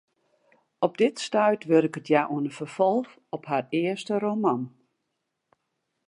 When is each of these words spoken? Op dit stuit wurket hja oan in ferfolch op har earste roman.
Op 0.85 0.95
dit 1.01 1.17
stuit 1.25 1.63
wurket 1.71 2.07
hja 2.09 2.21
oan 2.33 2.47
in 2.49 2.57
ferfolch 2.59 3.11
op 3.37 3.43
har 3.49 3.65
earste 3.81 4.15
roman. 4.25 4.61